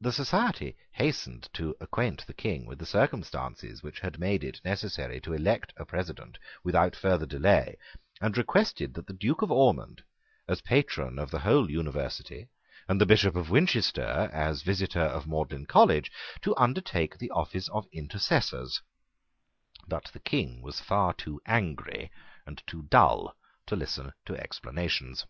The 0.00 0.10
society 0.10 0.76
hastened 0.90 1.48
to 1.52 1.76
acquaint 1.80 2.26
the 2.26 2.34
King 2.34 2.66
with 2.66 2.80
the 2.80 2.84
circumstances 2.84 3.80
which 3.80 4.00
had 4.00 4.18
made 4.18 4.42
it 4.42 4.60
necessary 4.64 5.20
to 5.20 5.34
elect 5.34 5.72
a 5.76 5.84
President 5.84 6.36
without 6.64 6.96
further 6.96 7.26
delay, 7.26 7.76
and 8.20 8.36
requested 8.36 8.94
the 8.94 9.02
Duke 9.12 9.42
of 9.42 9.52
Ormond, 9.52 10.02
as 10.48 10.62
patron 10.62 11.16
of 11.16 11.30
the 11.30 11.38
whole 11.38 11.70
University, 11.70 12.48
and 12.88 13.00
the 13.00 13.06
Bishop 13.06 13.36
of 13.36 13.48
Winchester, 13.48 14.28
as 14.32 14.62
visitor 14.62 14.98
of 15.02 15.28
Magdalene 15.28 15.66
College, 15.66 16.10
to 16.42 16.56
undertake 16.56 17.16
the 17.16 17.30
office 17.30 17.68
of 17.68 17.86
intercessors: 17.92 18.82
but 19.86 20.06
the 20.12 20.18
King 20.18 20.60
was 20.60 20.80
far 20.80 21.14
too 21.14 21.40
angry 21.46 22.10
and 22.46 22.64
too 22.66 22.82
dull 22.88 23.36
to 23.66 23.76
listen 23.76 24.12
to 24.24 24.34
explanations. 24.34 25.24